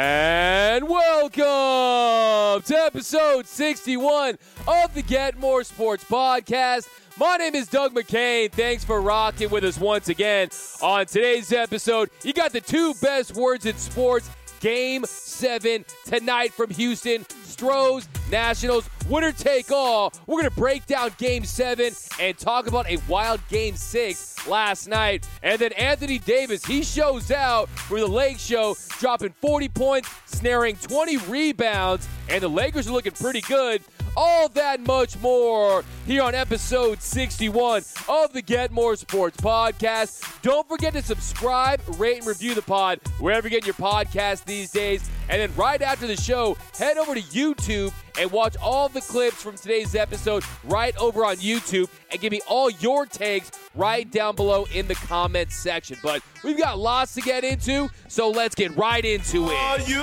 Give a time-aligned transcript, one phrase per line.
[0.00, 6.88] And welcome to episode 61 of the Get More Sports Podcast.
[7.18, 8.52] My name is Doug McCain.
[8.52, 10.50] Thanks for rocking with us once again.
[10.82, 14.30] On today's episode, you got the two best words in sports.
[14.60, 17.26] Game seven tonight from Houston.
[17.48, 20.12] Stros, Nationals, winner take all.
[20.26, 24.88] We're going to break down game seven and talk about a wild game six last
[24.88, 25.26] night.
[25.42, 30.76] And then Anthony Davis, he shows out for the Lake Show, dropping 40 points, snaring
[30.76, 33.82] 20 rebounds, and the Lakers are looking pretty good.
[34.16, 40.42] All that much more here on episode 61 of the Get More Sports Podcast.
[40.42, 44.70] Don't forget to subscribe, rate, and review the pod wherever you get your podcast these
[44.70, 45.08] days.
[45.28, 49.42] And then right after the show, head over to YouTube and watch all the clips
[49.42, 54.36] from today's episode right over on YouTube and give me all your takes right down
[54.36, 55.98] below in the comments section.
[56.02, 59.54] But we've got lots to get into, so let's get right into it.
[59.54, 60.02] Are you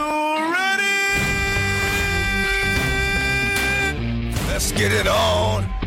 [0.54, 0.84] ready?
[4.48, 5.85] Let's get it on.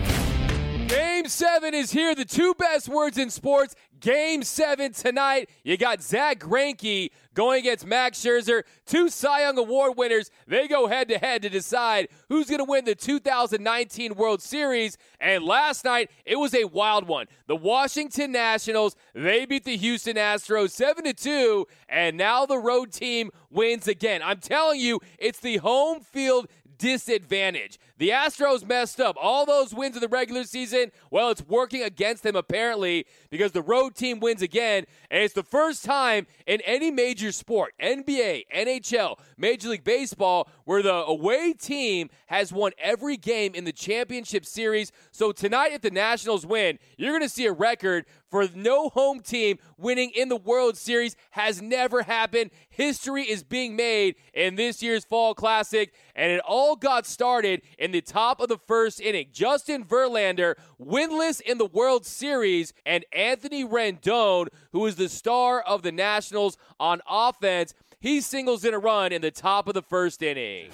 [0.88, 2.14] Game seven is here.
[2.14, 3.74] The two best words in sports.
[4.00, 5.50] Game seven tonight.
[5.62, 8.62] You got Zack Greinke going against Max Scherzer.
[8.86, 10.30] Two Cy Young Award winners.
[10.46, 14.96] They go head to head to decide who's going to win the 2019 World Series.
[15.20, 17.26] And last night, it was a wild one.
[17.48, 22.92] The Washington Nationals, they beat the Houston Astros 7 to 2, and now the road
[22.92, 24.22] team wins again.
[24.24, 26.46] I'm telling you, it's the home field
[26.78, 27.78] disadvantage.
[27.98, 29.16] The Astros messed up.
[29.20, 33.62] All those wins in the regular season, well, it's working against them apparently because the
[33.62, 34.84] road team wins again.
[35.10, 40.82] And it's the first time in any major sport, NBA, NHL, Major League Baseball, where
[40.82, 44.92] the away team has won every game in the championship series.
[45.10, 49.20] So tonight, if the Nationals win, you're going to see a record for no home
[49.20, 52.50] team winning in the World Series has never happened.
[52.68, 57.92] History is being made in this year's Fall Classic, and it all got started in
[57.92, 59.28] the top of the first inning.
[59.32, 65.82] Justin Verlander, winless in the World Series, and Anthony Rendon, who is the star of
[65.82, 70.22] the Nationals on offense, he singles in a run in the top of the first
[70.22, 70.68] inning.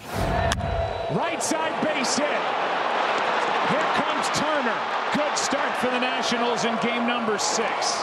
[1.12, 2.26] Right side base hit.
[2.26, 4.80] Here comes Turner.
[5.14, 8.02] Good start for the Nationals in game number six.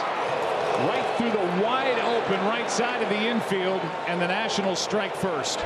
[0.88, 1.91] Right through the wide
[2.24, 5.58] open right side of the infield, and the Nationals strike first.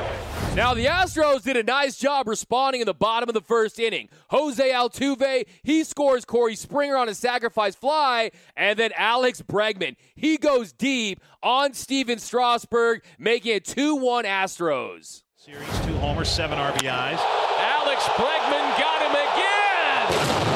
[0.55, 4.09] Now, the Astros did a nice job responding in the bottom of the first inning.
[4.29, 10.37] Jose Altuve, he scores Corey Springer on a sacrifice fly, and then Alex Bregman, he
[10.37, 15.23] goes deep on Stephen Strasburg, making it 2 1 Astros.
[15.35, 17.19] Series two homers, seven RBIs.
[17.19, 20.47] Alex Bregman got him again.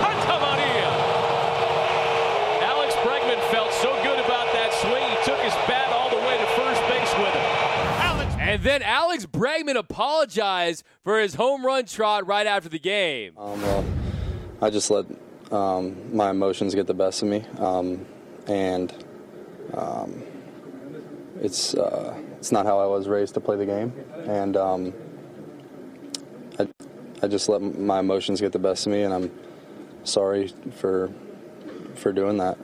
[0.00, 0.90] Santa Maria.
[2.64, 6.36] Alex Bregman felt so good about that swing, he took his bat all the way
[6.38, 7.46] to first base with him.
[8.02, 8.34] Alex.
[8.56, 13.34] And then Alex Bregman apologized for his home run trot right after the game.
[13.36, 13.84] Um, well,
[14.62, 15.04] I just let
[15.52, 18.06] um, my emotions get the best of me, um,
[18.46, 18.94] and
[19.74, 20.22] um,
[21.42, 23.92] it's uh, it's not how I was raised to play the game,
[24.24, 24.94] and um,
[26.58, 26.66] I
[27.22, 29.30] I just let my emotions get the best of me, and I'm
[30.04, 31.12] sorry for
[31.94, 32.56] for doing that.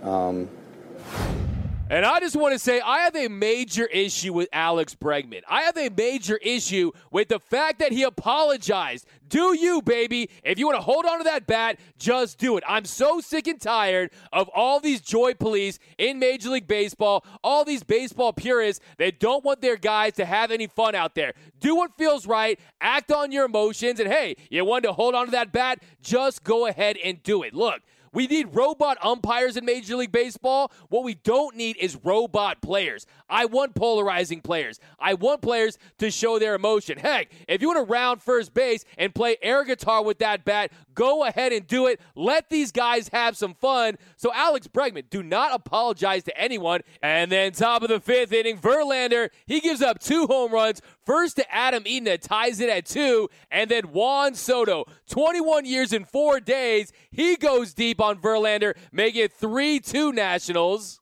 [1.93, 5.43] And I just want to say, I have a major issue with Alex Bregman.
[5.47, 9.07] I have a major issue with the fact that he apologized.
[9.29, 10.31] Do you, baby?
[10.43, 12.65] If you want to hold on to that bat, just do it.
[12.67, 17.63] I'm so sick and tired of all these joy police in Major League Baseball, all
[17.63, 21.35] these baseball purists that don't want their guys to have any fun out there.
[21.61, 25.27] Do what feels right, act on your emotions, and hey, you want to hold on
[25.27, 25.83] to that bat?
[26.01, 27.53] Just go ahead and do it.
[27.53, 27.83] Look,
[28.13, 30.71] we need robot umpires in Major League Baseball.
[30.89, 33.07] What we don't need is robot players.
[33.29, 34.79] I want polarizing players.
[34.99, 36.99] I want players to show their emotion.
[36.99, 40.73] Heck, if you want to round first base and play air guitar with that bat,
[40.95, 42.01] go ahead and do it.
[42.15, 43.97] Let these guys have some fun.
[44.17, 46.83] So, Alex Bregman, do not apologize to anyone.
[47.03, 50.83] And then, top of the fifth inning, Verlander, he gives up two home runs.
[51.05, 55.93] First to Adam Eaton that ties it at two, and then Juan Soto, 21 years
[55.93, 56.93] and four days.
[57.11, 61.01] He goes deep on Verlander, making it 3 2 Nationals.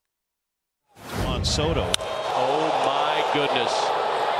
[1.23, 1.87] Juan Soto.
[2.33, 3.71] Oh my goodness.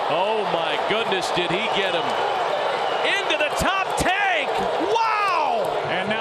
[0.09, 2.03] Oh my goodness, did he get him
[3.05, 4.30] into the top 10?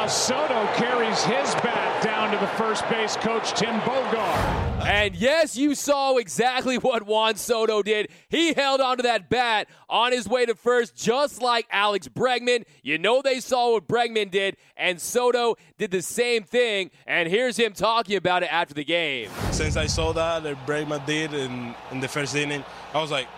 [0.01, 4.81] Now Soto carries his bat down to the first base coach, Tim Bogar.
[4.87, 8.09] And yes, you saw exactly what Juan Soto did.
[8.31, 12.65] He held onto that bat on his way to first, just like Alex Bregman.
[12.83, 16.91] You know they saw what Bregman did, and Soto did the same thing.
[17.07, 19.29] And here's him talking about it after the game.
[19.51, 22.65] Since I saw that that Bregman did in, in the first inning,
[22.95, 23.29] I was like,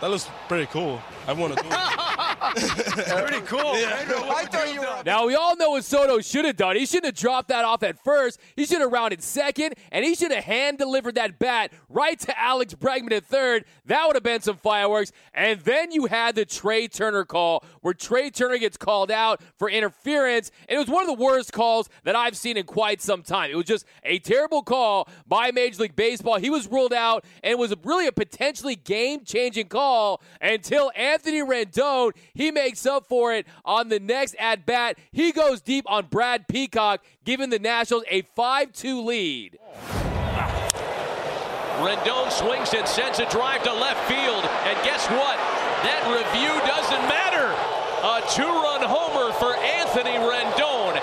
[0.00, 1.02] That looks pretty cool.
[1.26, 2.18] I want to do it.
[2.54, 3.60] Pretty cool.
[3.60, 5.02] I thought you were.
[5.04, 6.76] Now, we all know what Soto should have done.
[6.76, 8.40] He shouldn't have dropped that off at first.
[8.56, 12.38] He should have rounded second, and he should have hand delivered that bat right to
[12.38, 13.64] Alex Bregman at third.
[13.86, 15.12] That would have been some fireworks.
[15.34, 19.70] And then you had the Trea Turner call, where Trea Turner gets called out for
[19.70, 20.50] interference.
[20.68, 23.50] And it was one of the worst calls that I've seen in quite some time.
[23.50, 26.38] It was just a terrible call by Major League Baseball.
[26.38, 31.40] He was ruled out, and it was really a potentially game changing call until Anthony
[31.40, 34.98] Rendon, he makes up for it on the next at bat.
[35.10, 39.58] He goes deep on Brad Peacock, giving the Nationals a 5 2 lead.
[41.82, 44.44] Rendon swings and sends a drive to left field.
[44.68, 45.36] And guess what?
[45.82, 47.50] That review doesn't matter.
[48.02, 50.94] A two run homer for Anthony Rendon.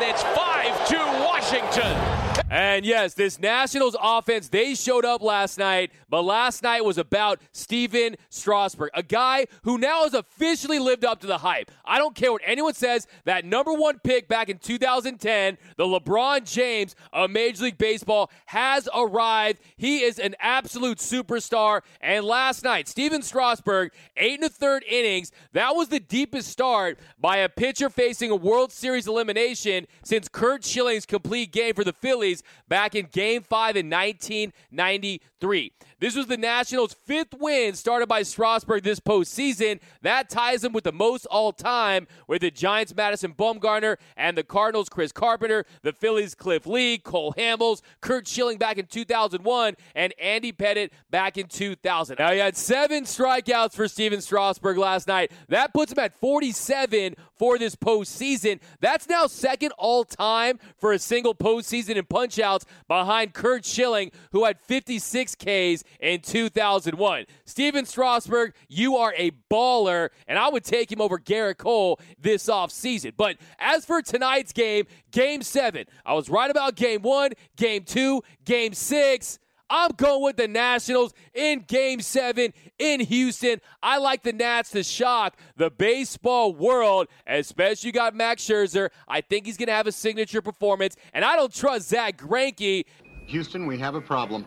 [0.00, 2.28] And it's 5 2 Washington.
[2.50, 7.40] And yes, this Nationals offense, they showed up last night, but last night was about
[7.52, 11.70] Stephen Strasburg, a guy who now has officially lived up to the hype.
[11.84, 16.50] I don't care what anyone says, that number one pick back in 2010, the LeBron
[16.50, 19.60] James of Major League Baseball, has arrived.
[19.76, 21.82] He is an absolute superstar.
[22.00, 26.98] And last night, Stephen Strasburg, eight and a third innings, that was the deepest start
[27.20, 31.92] by a pitcher facing a World Series elimination since Curt Schilling's complete game for the
[31.92, 35.72] Phillies back in Game 5 in 1993.
[36.00, 39.80] This was the Nationals' fifth win started by Strasburg this postseason.
[40.02, 44.44] That ties him with the most all time with the Giants' Madison Bumgarner and the
[44.44, 50.14] Cardinals' Chris Carpenter, the Phillies' Cliff Lee, Cole Hamels, Curt Schilling back in 2001, and
[50.20, 52.16] Andy Pettitte back in 2000.
[52.18, 55.32] Now, he had seven strikeouts for Stephen Strasburg last night.
[55.48, 58.60] That puts him at 47 for this postseason.
[58.80, 64.44] That's now second all time for a single postseason in punchouts behind Curt Schilling, who
[64.44, 67.26] had 56 Ks in 2001.
[67.44, 72.48] Stephen Strasburg, you are a baller, and I would take him over Gerrit Cole this
[72.48, 73.12] offseason.
[73.16, 78.22] But as for tonight's game, game seven, I was right about game one, game two,
[78.44, 79.38] game six.
[79.70, 83.60] I'm going with the Nationals in game seven in Houston.
[83.82, 88.88] I like the Nats to shock the baseball world, especially you got Max Scherzer.
[89.06, 92.84] I think he's going to have a signature performance, and I don't trust Zack Greinke.
[93.26, 94.46] Houston, we have a problem.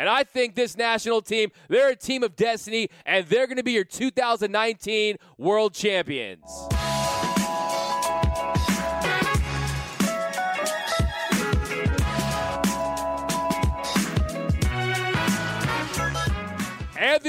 [0.00, 3.62] And I think this national team, they're a team of destiny, and they're going to
[3.62, 6.40] be your 2019 world champions.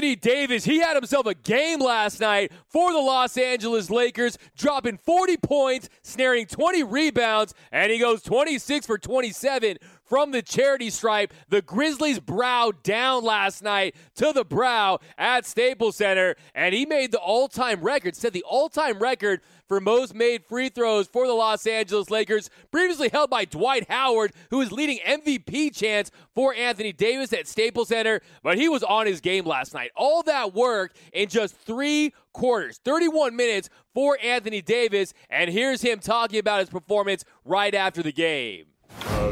[0.01, 4.97] Anthony Davis, he had himself a game last night for the Los Angeles Lakers, dropping
[4.97, 11.31] 40 points, snaring 20 rebounds, and he goes 26 for 27 from the charity stripe.
[11.49, 17.11] The Grizzlies brow down last night to the brow at Staples Center, and he made
[17.11, 19.41] the all time record, set the all time record
[19.71, 24.33] for most made free throws for the Los Angeles Lakers, previously held by Dwight Howard,
[24.49, 29.05] who is leading MVP chance for Anthony Davis at Staples Center, but he was on
[29.05, 29.91] his game last night.
[29.95, 35.99] All that work in just three quarters, 31 minutes for Anthony Davis, and here's him
[35.99, 38.65] talking about his performance right after the game.
[39.05, 39.31] Uh,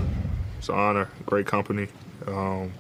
[0.58, 1.90] it's an honor, great company.
[2.28, 2.72] Um,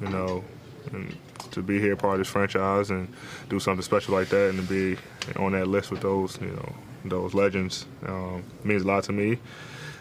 [0.00, 0.44] you know,
[0.92, 1.16] and
[1.52, 3.12] to be here part of this franchise and
[3.48, 5.00] do something special like that and to be
[5.36, 9.38] on that list with those, you know, those legends um, means a lot to me.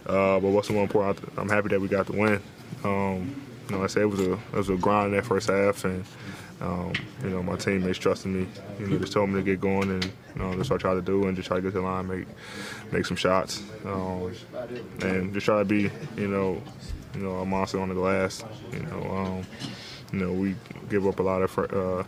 [0.06, 2.42] Uh, but what's more important, I'm happy that we got the win.
[2.84, 3.42] Um,
[3.72, 5.50] you know, like I said it was a it was a grind in that first
[5.50, 6.04] half, and
[6.60, 8.48] um, you know my teammates trusted me.
[8.80, 10.94] You know, just told me to get going, and you know, that's what I try
[10.96, 12.28] to do, and just try to get to the line, make
[12.92, 14.34] make some shots, um,
[15.02, 16.62] and just try to be, you know,
[17.14, 18.44] you know, a monster on the glass.
[18.74, 19.44] You know, um,
[20.12, 20.56] you know, we
[20.92, 22.04] give up a lot of uh,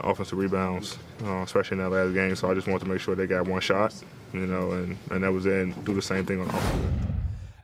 [0.00, 2.34] offensive rebounds, uh, especially in that last game.
[2.36, 3.94] So I just wanted to make sure they got one shot,
[4.32, 5.62] you know, and, and that was it.
[5.62, 7.06] And do the same thing on offense.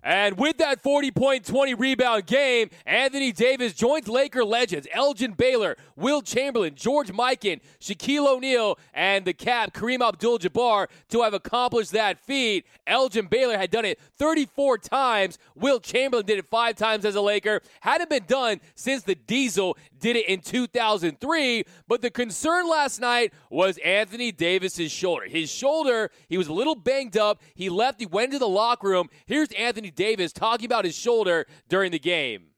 [0.05, 5.77] And with that 40 point, 20 rebound game, Anthony Davis joins Laker legends Elgin Baylor,
[5.95, 11.93] Wilt Chamberlain, George Mikan, Shaquille O'Neal, and the cap Kareem Abdul Jabbar to have accomplished
[11.93, 12.67] that feat.
[12.87, 15.39] Elgin Baylor had done it 34 times.
[15.55, 17.63] Wilt Chamberlain did it five times as a Laker.
[17.81, 21.65] Hadn't been done since the Diesel did it in 2003.
[21.89, 25.25] But the concern last night was Anthony Davis's shoulder.
[25.27, 27.41] His shoulder, he was a little banged up.
[27.55, 29.09] He left, he went to the locker room.
[29.25, 32.49] Here's Anthony Davis talking about his shoulder during the game.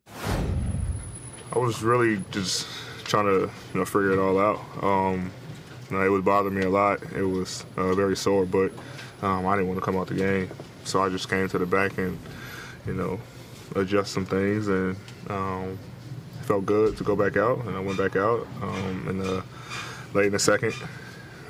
[1.52, 2.66] I was really just
[3.04, 4.60] trying to you know figure it all out.
[4.82, 5.30] Um,
[5.90, 7.00] you know, it was bothering me a lot.
[7.14, 8.72] It was uh, very sore, but
[9.22, 10.50] um, I didn't want to come out the game,
[10.84, 12.18] so I just came to the back and
[12.86, 13.20] you know
[13.76, 14.96] adjust some things, and
[15.28, 15.78] um,
[16.44, 19.44] felt good to go back out, and I went back out, um, and the
[20.12, 20.74] late in the second.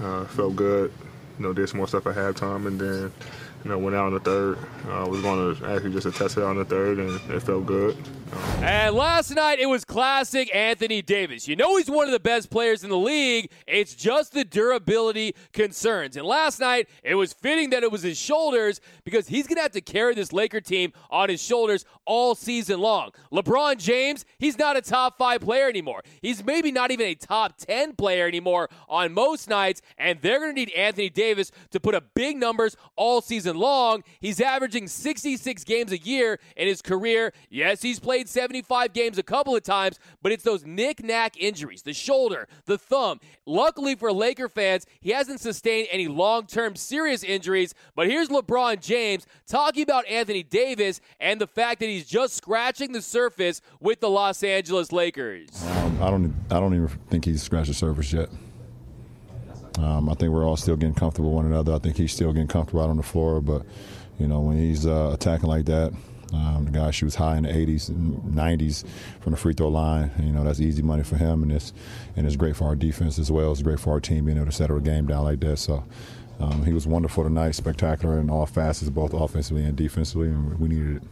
[0.00, 0.92] Uh, felt good.
[1.38, 3.12] You know, did some more stuff at halftime, and then
[3.64, 4.58] you know, went out in the third.
[4.88, 7.96] Uh, was going to actually just test it on the third, and it felt good.
[8.64, 11.46] And last night it was classic Anthony Davis.
[11.46, 13.50] You know he's one of the best players in the league.
[13.66, 16.16] It's just the durability concerns.
[16.16, 19.62] And last night it was fitting that it was his shoulders because he's going to
[19.62, 23.10] have to carry this Laker team on his shoulders all season long.
[23.32, 26.02] LeBron James, he's not a top 5 player anymore.
[26.22, 30.50] He's maybe not even a top 10 player anymore on most nights, and they're going
[30.50, 34.02] to need Anthony Davis to put up big numbers all season long.
[34.20, 37.32] He's averaging 66 games a year in his career.
[37.50, 41.82] Yes, he's played played 75 games a couple of times, but it's those knick-knack injuries,
[41.82, 43.20] the shoulder, the thumb.
[43.46, 49.26] Luckily for Laker fans, he hasn't sustained any long-term serious injuries, but here's LeBron James
[49.46, 54.08] talking about Anthony Davis and the fact that he's just scratching the surface with the
[54.08, 55.48] Los Angeles Lakers.
[55.66, 58.28] Um, I don't I don't even think he's scratched the surface yet.
[59.78, 61.74] Um, I think we're all still getting comfortable with one another.
[61.74, 63.66] I think he's still getting comfortable out on the floor, but
[64.18, 65.92] you know when he's uh, attacking like that,
[66.34, 68.84] um, the guy shoots high in the 80s and 90s
[69.20, 70.10] from the free throw line.
[70.18, 71.72] You know that's easy money for him, and it's
[72.16, 73.52] and it's great for our defense as well.
[73.52, 75.58] It's great for our team being able to settle a game down like that.
[75.58, 75.84] So.
[76.40, 80.66] Um, he was wonderful tonight, spectacular in all facets, both offensively and defensively, and we
[80.66, 81.02] needed it.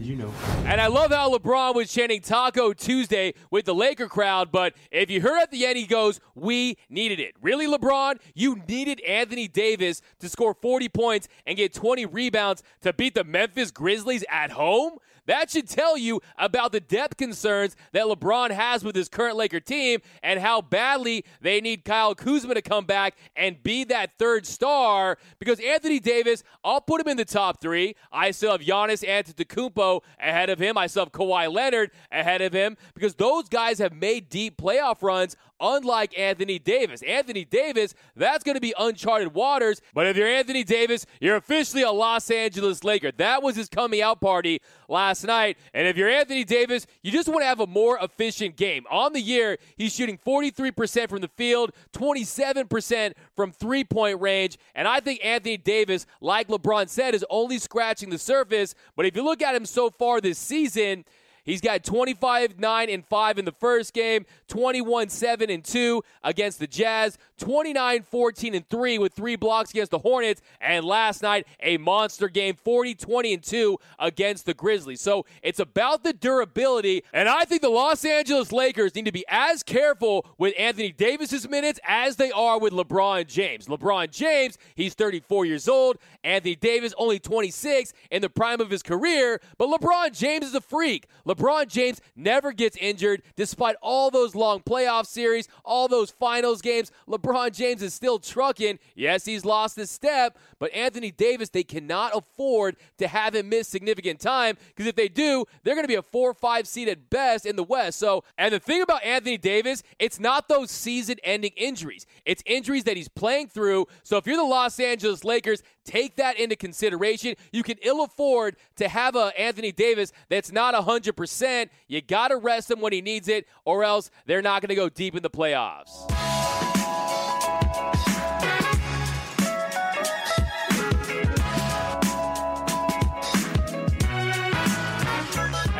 [0.00, 0.32] Did you know?
[0.64, 5.10] And I love how LeBron was chanting Taco Tuesday with the Laker crowd, but if
[5.10, 7.34] you heard at the end, he goes, We needed it.
[7.42, 8.18] Really, LeBron?
[8.34, 13.24] You needed Anthony Davis to score 40 points and get 20 rebounds to beat the
[13.24, 14.92] Memphis Grizzlies at home?
[15.30, 19.60] That should tell you about the depth concerns that LeBron has with his current Laker
[19.60, 24.44] team and how badly they need Kyle Kuzma to come back and be that third
[24.44, 25.18] star.
[25.38, 27.94] Because Anthony Davis, I'll put him in the top three.
[28.10, 30.76] I still have Giannis Antetokounmpo ahead of him.
[30.76, 35.00] I still have Kawhi Leonard ahead of him because those guys have made deep playoff
[35.00, 37.02] runs unlike Anthony Davis.
[37.02, 39.80] Anthony Davis, that's going to be uncharted waters.
[39.94, 43.12] But if you're Anthony Davis, you're officially a Los Angeles Laker.
[43.12, 45.58] That was his coming out party last night.
[45.74, 48.84] And if you're Anthony Davis, you just want to have a more efficient game.
[48.90, 54.58] On the year, he's shooting 43% from the field, 27% from three point range.
[54.74, 58.74] And I think Anthony Davis, like LeBron said, is only scratching the surface.
[58.96, 61.04] But if you look at him so far this season,
[61.44, 66.58] He's got 25 9 and 5 in the first game, 21 7 and 2 against
[66.58, 71.46] the Jazz, 29 14 and 3 with three blocks against the Hornets, and last night
[71.60, 75.00] a monster game, 40 20 and 2 against the Grizzlies.
[75.00, 79.24] So it's about the durability, and I think the Los Angeles Lakers need to be
[79.28, 83.66] as careful with Anthony Davis's minutes as they are with LeBron James.
[83.66, 85.96] LeBron James, he's 34 years old.
[86.22, 90.60] Anthony Davis, only 26 in the prime of his career, but LeBron James is a
[90.60, 91.06] freak.
[91.30, 96.90] LeBron James never gets injured despite all those long playoff series, all those finals games.
[97.08, 98.78] LeBron James is still trucking.
[98.96, 103.68] Yes, he's lost a step, but Anthony Davis, they cannot afford to have him miss
[103.68, 106.88] significant time because if they do, they're going to be a four or five seed
[106.88, 107.98] at best in the West.
[107.98, 112.84] So, and the thing about Anthony Davis, it's not those season ending injuries, it's injuries
[112.84, 113.86] that he's playing through.
[114.02, 117.34] So, if you're the Los Angeles Lakers, take that into consideration.
[117.52, 121.68] You can ill afford to have a Anthony Davis that's not 100%.
[121.88, 124.74] You got to rest him when he needs it, or else they're not going to
[124.74, 126.10] go deep in the playoffs.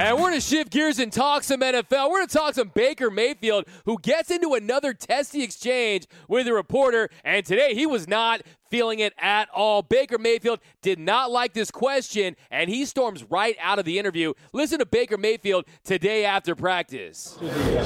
[0.00, 2.08] And we're going to shift gears and talk some NFL.
[2.08, 6.54] We're going to talk some Baker Mayfield, who gets into another testy exchange with a
[6.54, 7.10] reporter.
[7.22, 9.82] And today he was not feeling it at all.
[9.82, 14.32] Baker Mayfield did not like this question, and he storms right out of the interview.
[14.52, 17.36] Listen to Baker Mayfield today after practice.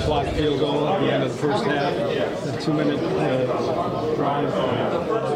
[0.06, 4.44] Blocked field goal at the end of the first half, a two-minute uh, drive.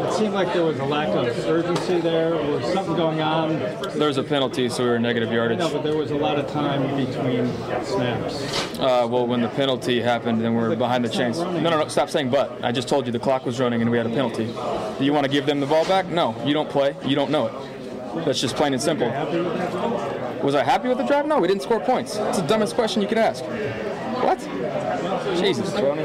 [0.09, 2.33] It seemed like there was a lack of urgency there.
[2.33, 3.59] or something going on?
[3.97, 5.59] There was a penalty, so we were negative yardage.
[5.59, 7.47] No, but there was a lot of time between
[7.85, 8.77] snaps.
[8.79, 11.39] Uh, well, when the penalty happened, then we're behind the chains.
[11.39, 12.63] No, no, no, stop saying but.
[12.63, 14.45] I just told you the clock was running and we had a penalty.
[14.97, 16.07] Do you want to give them the ball back?
[16.07, 16.95] No, you don't play.
[17.05, 18.25] You don't know it.
[18.25, 19.07] That's just plain and simple.
[20.43, 21.27] Was I happy with the drive?
[21.27, 22.15] No, we didn't score points.
[22.17, 23.43] It's the dumbest question you could ask.
[24.23, 24.39] What?
[25.37, 26.03] Jesus, Tony.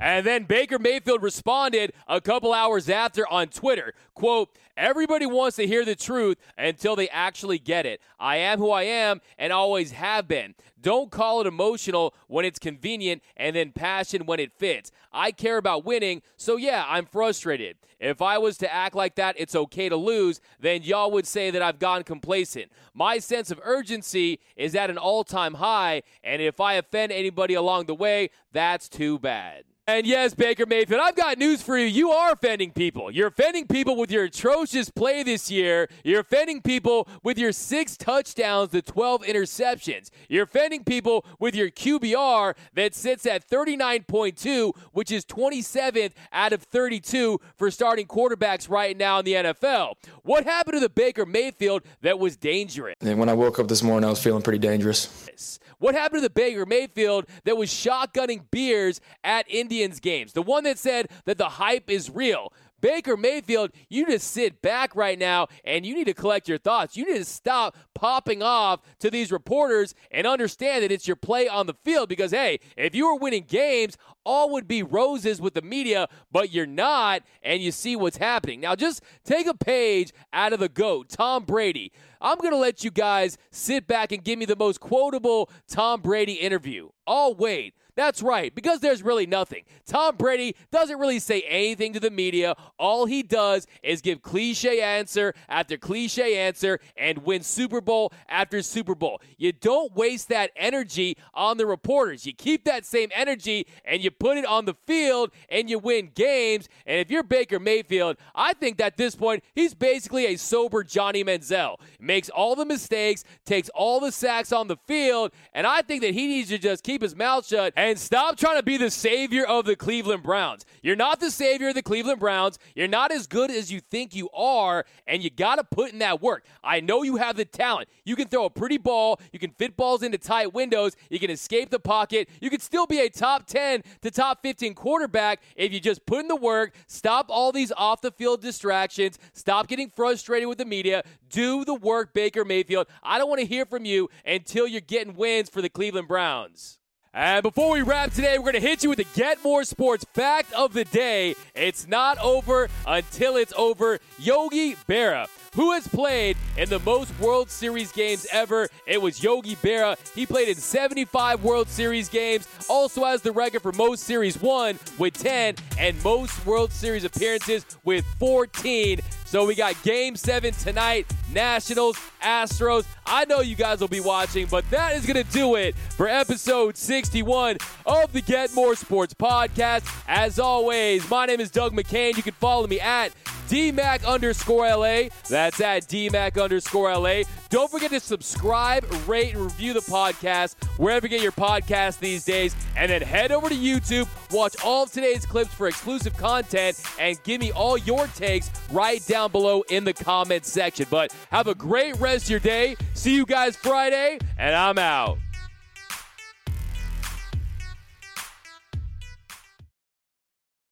[0.00, 4.48] And then Baker Mayfield responded a couple hours after on Twitter, quote,
[4.80, 8.00] Everybody wants to hear the truth until they actually get it.
[8.18, 10.54] I am who I am and always have been.
[10.80, 14.90] Don't call it emotional when it's convenient and then passion when it fits.
[15.12, 17.76] I care about winning, so yeah, I'm frustrated.
[18.00, 21.50] If I was to act like that, it's okay to lose, then y'all would say
[21.50, 22.72] that I've gone complacent.
[22.94, 27.52] My sense of urgency is at an all time high, and if I offend anybody
[27.52, 29.64] along the way, that's too bad.
[29.86, 31.86] And yes, Baker Mayfield, I've got news for you.
[31.86, 33.10] You are offending people.
[33.10, 35.88] You're offending people with your atrocious play this year.
[36.04, 40.10] You're offending people with your six touchdowns to 12 interceptions.
[40.28, 46.62] You're offending people with your QBR that sits at 39.2, which is 27th out of
[46.62, 49.94] 32 for starting quarterbacks right now in the NFL.
[50.22, 52.94] What happened to the Baker Mayfield that was dangerous?
[53.00, 55.58] And when I woke up this morning, I was feeling pretty dangerous.
[55.80, 60.34] What happened to the Baker Mayfield that was shotgunning beers at Indians games?
[60.34, 62.52] The one that said that the hype is real.
[62.80, 66.96] Baker Mayfield, you just sit back right now and you need to collect your thoughts.
[66.96, 71.48] You need to stop popping off to these reporters and understand that it's your play
[71.48, 75.54] on the field because, hey, if you were winning games, all would be roses with
[75.54, 78.60] the media, but you're not, and you see what's happening.
[78.60, 81.92] Now, just take a page out of the GOAT, Tom Brady.
[82.20, 86.02] I'm going to let you guys sit back and give me the most quotable Tom
[86.02, 86.90] Brady interview.
[87.06, 87.74] Oh, wait.
[88.00, 89.64] That's right, because there's really nothing.
[89.84, 92.56] Tom Brady doesn't really say anything to the media.
[92.78, 98.62] All he does is give cliche answer after cliche answer and win Super Bowl after
[98.62, 99.20] Super Bowl.
[99.36, 102.24] You don't waste that energy on the reporters.
[102.24, 106.10] You keep that same energy and you put it on the field and you win
[106.14, 106.70] games.
[106.86, 110.84] And if you're Baker Mayfield, I think that at this point, he's basically a sober
[110.84, 111.76] Johnny Manziel.
[112.00, 116.14] Makes all the mistakes, takes all the sacks on the field, and I think that
[116.14, 119.44] he needs to just keep his mouth shut and stop trying to be the savior
[119.44, 120.64] of the Cleveland Browns.
[120.80, 122.56] You're not the savior of the Cleveland Browns.
[122.76, 125.98] You're not as good as you think you are, and you got to put in
[125.98, 126.44] that work.
[126.62, 127.88] I know you have the talent.
[128.04, 131.30] You can throw a pretty ball, you can fit balls into tight windows, you can
[131.30, 135.72] escape the pocket, you can still be a top 10 to top 15 quarterback if
[135.72, 139.90] you just put in the work, stop all these off the field distractions, stop getting
[139.90, 142.86] frustrated with the media, do the work, Baker Mayfield.
[143.02, 146.79] I don't want to hear from you until you're getting wins for the Cleveland Browns.
[147.12, 150.04] And before we wrap today, we're going to hit you with the Get More Sports
[150.14, 151.34] fact of the day.
[151.56, 153.98] It's not over until it's over.
[154.20, 158.68] Yogi Berra who has played in the most World Series games ever.
[158.86, 159.96] It was Yogi Berra.
[160.14, 164.78] He played in 75 World Series games, also has the record for most Series won
[164.98, 169.00] with 10 and most World Series appearances with 14.
[169.30, 171.06] So we got game seven tonight.
[171.32, 172.84] Nationals, Astros.
[173.06, 176.08] I know you guys will be watching, but that is going to do it for
[176.08, 179.88] episode 61 of the Get More Sports podcast.
[180.08, 182.16] As always, my name is Doug McCain.
[182.16, 183.12] You can follow me at
[183.50, 185.08] DMAC underscore LA.
[185.28, 187.22] That's at DMAC underscore LA.
[187.48, 192.24] Don't forget to subscribe, rate, and review the podcast wherever you get your podcast these
[192.24, 192.54] days.
[192.76, 197.20] And then head over to YouTube, watch all of today's clips for exclusive content, and
[197.24, 200.86] give me all your takes right down below in the comments section.
[200.88, 202.76] But have a great rest of your day.
[202.94, 205.18] See you guys Friday, and I'm out.